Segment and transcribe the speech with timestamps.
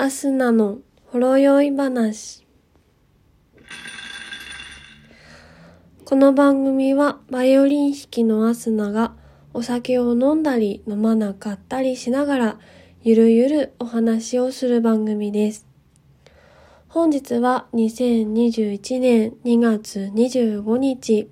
[0.00, 2.46] アスナのほろ酔い話。
[6.04, 9.16] この番組はバイオリン弾きのアスナが
[9.52, 12.58] お酒を飲んだり飲まなかったりしながら
[13.02, 15.66] ゆるゆるお話をする番組です。
[16.86, 21.28] 本日は2021年2月25日。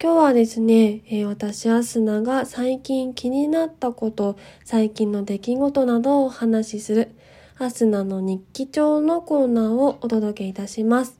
[0.00, 7.17] 今日はですね、えー、私アスナが最近気になったこと、最近の出来事などをお話しする
[7.60, 11.18] アスナの日記帳のコーナーをお届けいたします。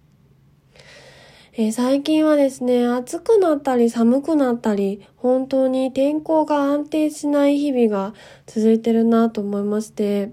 [1.52, 8.14] え、最近はですね、暑くなったり寒くなったり、本当に天候が安定しない日々が
[8.46, 10.30] 続いてるなと思いまして、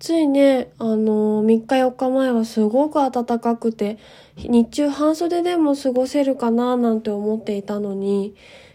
[0.00, 3.98] ついね、あのー、3日4日前はすごく暖かくて、
[4.36, 8.34] 日中半袖でも過ごせるかななんて思っていたのに、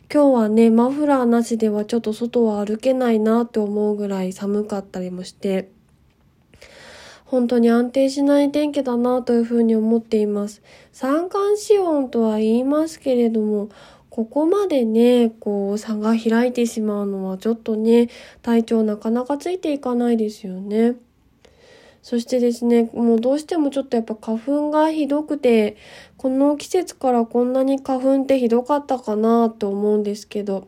[0.09, 5.70] 今日はね、マフラーなしではちょっと外は歩けないなって思うぐらい寒かったりもして、
[7.31, 10.61] 本当に安定しない天気だなというふうに思っています。
[10.92, 13.69] 三寒四温とは言いますけれども、
[14.09, 18.09] ここまでね、こう差が開いてしまうのはちょっとね、
[18.41, 20.95] 体調なかなかついていかないですよね。
[22.02, 25.78] そしてですね、もうどうしてもちょっとやっぱ花粉がひどくて、
[26.17, 30.67] この季節からこんなに花粉ってひどかったかなと思うんですけど、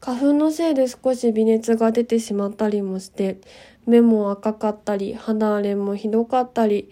[0.00, 3.36] 花粉のせいで少し微熱が出てしまったりもして、
[3.86, 6.90] 目も赤かったり、肌荒れもひどかったり、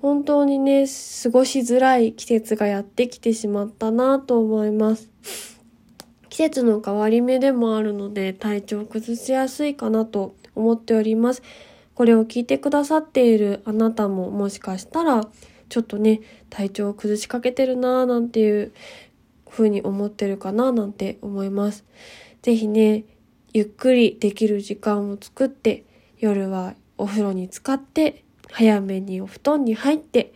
[0.00, 0.86] 本当にね、
[1.22, 5.10] 過ごしづらい季節がやってきてしまったなと思います。
[6.28, 11.42] 季節の変わり目でもあるので体調を崩しやすいかなと思っております。
[11.94, 15.28] これを聞いてくださっているあなたももしかしたら
[15.68, 18.72] ちょっとね、体調を崩しかけてるなぁなんていう
[19.50, 21.84] 風に思ってるかななんて思います。
[22.42, 23.04] ぜひね、
[23.52, 25.84] ゆっくりできる時間を作って
[26.18, 30.32] 夜はお風呂に浸かって早めにお布団に入って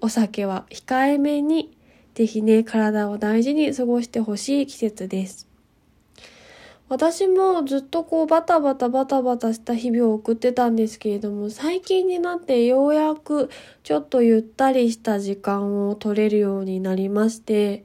[0.00, 1.76] お酒は控えめに
[2.14, 5.50] ぜひね体を大事に過ごしてほしい季節です。
[6.88, 13.48] 私もずっとこうバタバタバタバタした日々を送ってたんですけれども最近になってようやく
[13.84, 17.84] ちょっとゆったりした時間を取れるようになりまして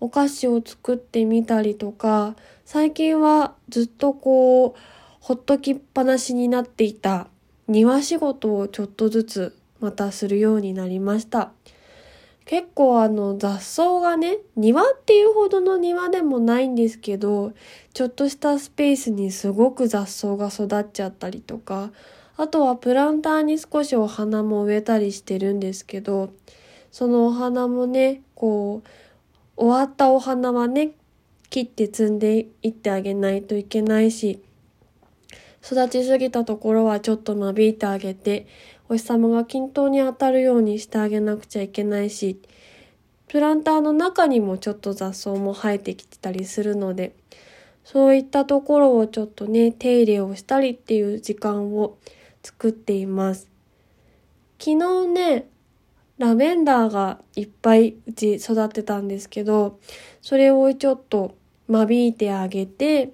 [0.00, 4.97] お菓子を作ってみたりとか最近はずっとこう
[5.28, 7.28] ほっときっぱなしになっていた
[7.66, 11.52] 庭仕事をちょっとずつまたするようになりました。
[12.46, 17.52] 結構あの雑草がね、庭っていうほどの庭でもないんですけど、
[17.92, 21.90] ちょっとしたスペースにすごく雑草が育っちゃったりとか、
[22.38, 26.30] あとはプランターに少しお花も植えたりしてるんですけど、
[26.90, 28.88] そのお花もね、こう、
[29.62, 30.92] 終わったお花はね、
[31.50, 34.42] 切って摘んでいってあげないといけないし、
[35.70, 38.46] 育ちすぎたところはちょっと間引いてあげて、
[38.88, 42.40] お日様が均等に当たるようにしてあげなくちゃいけないし、
[43.26, 47.14] プランターの中にもちょっと雑草も生えてきてたりするので、
[47.84, 51.98] そういったところをちょっとね、手入れをしたりっていう時間を
[52.42, 53.50] 作っています。
[54.58, 55.48] 昨日ね、
[56.16, 59.78] ラベンダーがいっぱいうち育ってたんですけど、
[60.22, 61.34] それをちょっと
[61.68, 63.12] 間引いてあげて、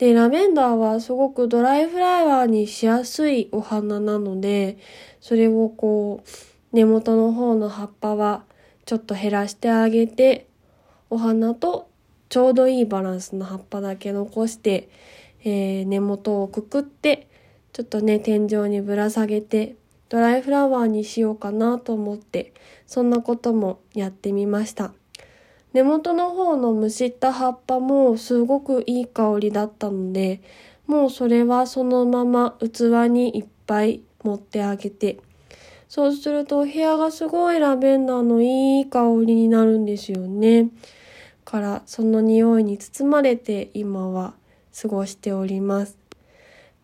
[0.00, 4.78] で、ラベンダーはすごくドライフラワーにしやすいお花なので、
[5.20, 6.28] それをこう、
[6.74, 8.44] 根元の方の葉っぱは
[8.86, 10.46] ちょっと減らしてあげて、
[11.10, 11.90] お花と
[12.30, 14.88] ちょうどいいバランスの葉っぱだけ残して、
[15.44, 17.28] えー、根元をくくって、
[17.74, 19.76] ちょっとね、天井にぶら下げて、
[20.08, 22.54] ドライフラワーにしようかなと思って、
[22.86, 24.94] そんなこともやってみました。
[25.72, 30.40] 根元の方のむしった葉っぱもすごくいい香りだったので、
[30.86, 35.18] もうそれはそのまま器にいっぱい持ってあげて、
[35.88, 40.70] そうするとお部屋がすごいラベンダーのいい香りになるんですよね。
[41.44, 44.34] からその匂いに包まれて今は
[44.80, 45.96] 過ごしております。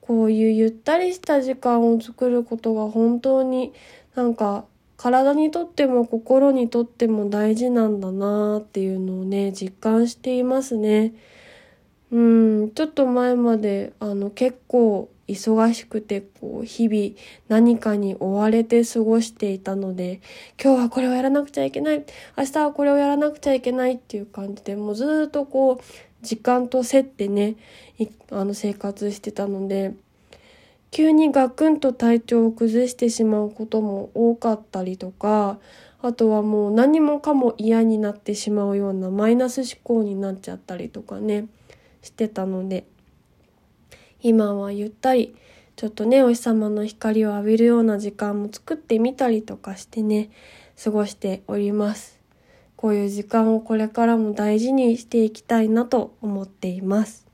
[0.00, 3.72] こういうゆったりした時間を作ることが本当に
[4.14, 4.64] なんか
[4.96, 11.14] 体にとっても心にとっても大事なんだなっていうのをね実感していますね。
[12.12, 20.20] うんちょっと前まであの結構忙しくてこう日々何かに追われて過ごしていたので
[20.62, 22.04] 今日はこれをやらなくちゃいけない
[22.38, 27.56] 明日はこれをやらなくちゃいけないっていう感じでもうずっとこう時間と競ってね
[28.30, 29.94] あの生活してたので
[30.90, 35.58] 急にガクンと体調を崩してしまうことも多かったりとか
[36.00, 41.48] あとはもう何もかも嫌になってしまうようなマイナス思考になっちゃったりとかね
[42.02, 42.86] してたので
[44.22, 45.36] 今はゆったり
[45.76, 50.30] ちょっとねお日様の光を浴びるような時間も作ってみたりとかしてね
[50.82, 52.16] 過ごしております。
[52.76, 57.25] こういう時間をこれからも大事にしていきたいなと思っています。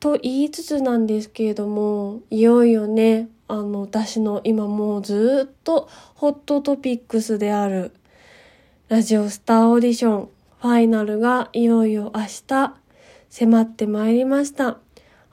[0.00, 7.92] と言いつつなんですけれどもいよいよねあの私の今もうずっとホットトピックスである
[8.88, 10.28] ラジオスターオーディション
[10.60, 12.74] ファイナルがいよいよ明日
[13.30, 14.78] 迫ってまいりました。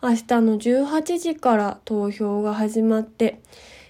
[0.01, 3.39] 明日の18時から投票が始まって、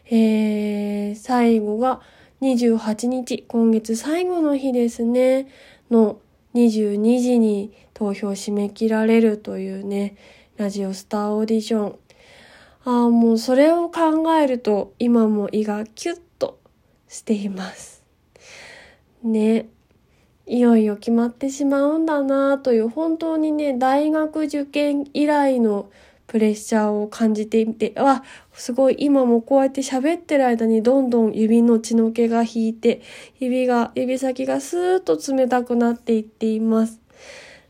[0.05, 2.01] えー、最後が
[2.41, 5.47] 28日、今月最後の日ですね、
[5.89, 6.19] の
[6.53, 10.15] 22時に投票締め切られるというね、
[10.57, 11.95] ラジオスターオーディション。
[12.85, 16.59] ああ、もうそれを考えると今も胃がキュッと
[17.09, 18.03] しています。
[19.21, 19.67] ね。
[20.47, 25.89] いよいよ決まってしまうんだなという本当にね大学受験以来の
[26.27, 28.23] プレッシャーを感じていてあ
[28.53, 33.01] すごい今もこうやって喋ってる間にどんどん指の血の気が引いて
[33.39, 36.99] 指が指先がスーッと冷たくなっていっています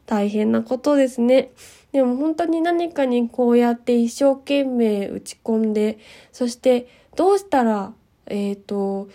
[0.06, 1.52] 大変なことですね
[1.96, 5.98] でも本当に何かにこうやって一生懸命打ち込んで
[6.34, 7.94] そしてどうしたら
[8.26, 9.08] えっ、ー、と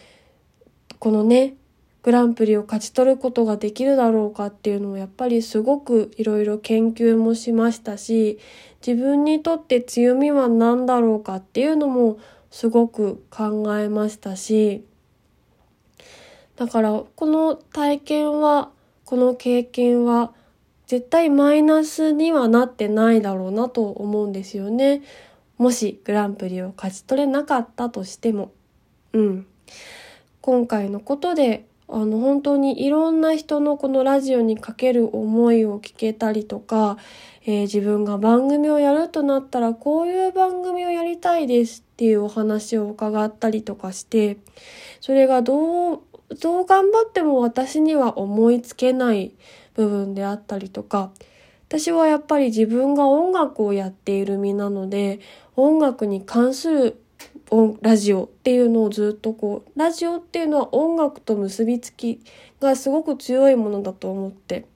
[0.98, 1.56] このね
[2.02, 8.38] グランプリを勝ち取ることができるだろうかっていうのをやっぱりすごくいろいろ研究もしましたし
[8.80, 12.18] 自分にとって強みは何だろうかっていうのも
[12.50, 14.86] すごく考えましたし
[16.56, 18.70] だからこの体験は
[19.04, 20.32] この経験は
[20.90, 25.02] 絶対マイナスにはなってないだろうなと思うんですよね。
[25.56, 28.50] もしグランプリを勝ち取れなかったとしても。
[29.12, 29.46] うん。
[30.40, 36.98] 今回のことであの本当にいろんな人のこのラジオにかける思いを聞けたりとか、
[37.46, 44.38] えー、自分が番組をやるとなったらこういう番組をやりたいですっていうお話を伺ったりとかして
[45.00, 46.00] それがどう
[46.40, 49.32] どう頑張っても私には思いつけない
[49.74, 51.10] 部分であったりとか
[51.68, 55.20] 私はやっぱり自分が音楽をやっている身なので
[55.56, 57.02] 音楽に関する
[57.82, 62.20] ラジオっていうのをずっとこうラジオっていうのは音楽と結びつき
[62.60, 64.66] がすごく強いものだと思って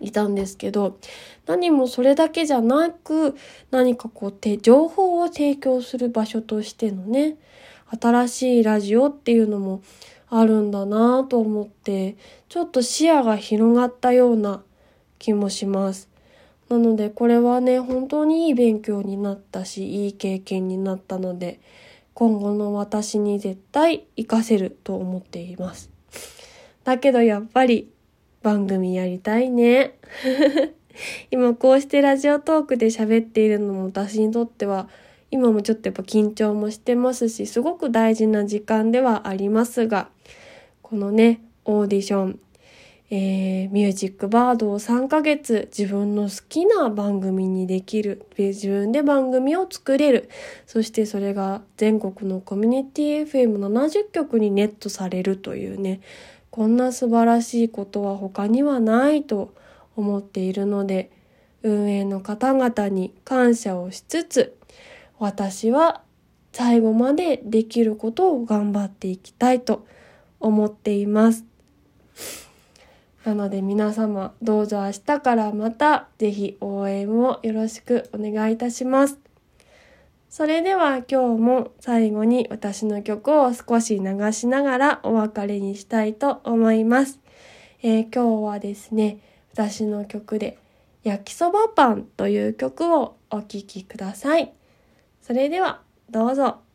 [0.00, 0.98] いたんですけど
[1.46, 3.36] 何もそれだけじゃなく
[3.70, 7.36] 何かこう情報を提供する場所としてのね
[8.00, 9.82] 新しいラジオっていうのも
[10.28, 12.16] あるんだなと思って
[12.48, 14.62] ちょっと視野が広がったような
[15.18, 16.08] 気もします。
[16.68, 21.60] なのでこれはね本当にいい勉強になったしいい経験になったので
[22.12, 25.90] 今後の私に絶対活かせると思っています。
[26.82, 27.90] だけどやっぱり
[28.42, 29.98] 番組やりたいね。
[31.30, 34.88] 今こうしてラジオトークで喋っているのも私にとっては
[35.30, 40.08] 今もちょっとやっぱ緊張もしてますしすごく大事な時間ではありますが
[40.88, 42.38] このねオーディション
[43.08, 50.28] えー、ミュージックバードを3ヶ月自分の好きな番組にできる自分で番組を作れる。
[50.66, 56.00] そしてそれが全国のコミュニティ FM70 局にネットされるというね
[56.50, 59.54] こんな素晴らしいことは他にはないと
[59.94, 61.12] 思っているので
[61.62, 64.56] 運営の方々に感謝をしつつ
[65.20, 66.02] 私は
[66.52, 69.86] 最後までできることを頑張っていきたいと
[70.40, 71.44] 思っています。
[73.24, 79.18] なので皆様どうぞ明日からまた是非応援をよろしくお願いいたします。
[80.28, 87.20] それでは今日も最後に私の曲を少し流しながらお別れにしたいと思います。
[87.82, 89.18] えー、今日はですね、
[89.54, 90.58] 私の曲で
[91.04, 94.52] 焼きそばパンという曲をお聴きください。
[95.22, 96.65] それではどうぞ。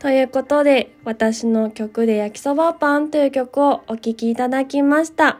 [0.00, 5.38] ということで、私の曲で焼きそばパンという曲をお聴きいただきました。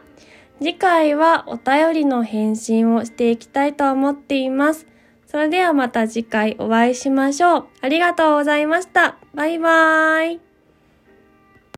[0.59, 4.85] 次回はお便りの返信をしていきたいと思っています。
[5.25, 7.65] それではまた次回お会いしましょう。
[7.81, 9.17] ありがとうございました。
[9.33, 10.50] バイバーイ。